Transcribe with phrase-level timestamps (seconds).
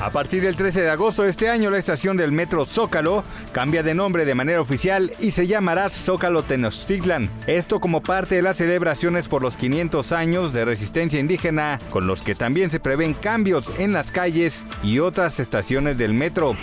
[0.00, 3.22] A partir del 13 de agosto de este año, la estación del metro Zócalo
[3.52, 7.28] cambia de nombre de manera oficial y se llamará Zócalo Tenochtitlan.
[7.46, 12.22] Esto como parte de las celebraciones por los 500 años de resistencia indígena, con los
[12.22, 16.56] que también se prevén cambios en las calles y otras estaciones del metro.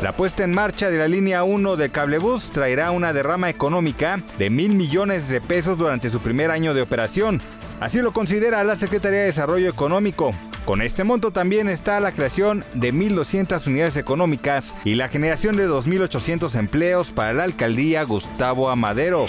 [0.00, 4.48] La puesta en marcha de la línea 1 de Cablebus traerá una derrama económica de
[4.48, 7.42] mil millones de pesos durante su primer año de operación.
[7.78, 10.30] Así lo considera la Secretaría de Desarrollo Económico.
[10.68, 15.66] Con este monto también está la creación de 1.200 unidades económicas y la generación de
[15.66, 19.24] 2.800 empleos para la alcaldía Gustavo Amadero.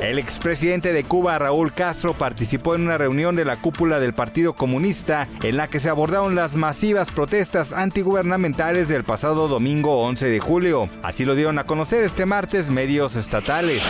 [0.00, 4.54] El expresidente de Cuba, Raúl Castro, participó en una reunión de la cúpula del Partido
[4.54, 10.40] Comunista en la que se abordaron las masivas protestas antigubernamentales del pasado domingo 11 de
[10.40, 10.88] julio.
[11.02, 13.82] Así lo dieron a conocer este martes medios estatales.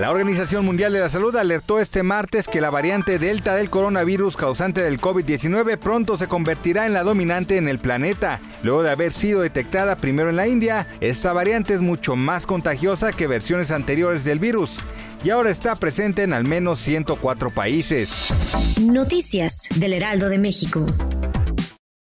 [0.00, 4.34] La Organización Mundial de la Salud alertó este martes que la variante Delta del coronavirus
[4.34, 8.40] causante del COVID-19 pronto se convertirá en la dominante en el planeta.
[8.62, 13.12] Luego de haber sido detectada primero en la India, esta variante es mucho más contagiosa
[13.12, 14.78] que versiones anteriores del virus
[15.22, 18.32] y ahora está presente en al menos 104 países.
[18.80, 20.86] Noticias del Heraldo de México.